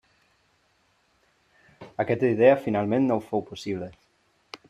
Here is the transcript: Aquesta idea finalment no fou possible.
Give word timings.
Aquesta 2.05 2.33
idea 2.37 2.57
finalment 2.65 3.07
no 3.11 3.21
fou 3.29 3.47
possible. 3.53 3.93